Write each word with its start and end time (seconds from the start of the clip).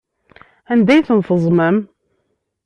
Anda 0.71 0.91
ay 0.93 1.05
ten-teẓẓmem? 1.07 1.77